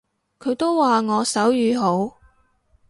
[0.39, 2.17] 佢都話我手語好